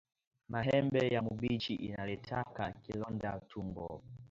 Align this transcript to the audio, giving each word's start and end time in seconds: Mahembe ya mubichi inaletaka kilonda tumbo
Mahembe 0.49 1.07
ya 1.07 1.21
mubichi 1.21 1.75
inaletaka 1.75 2.71
kilonda 2.71 3.39
tumbo 3.49 4.03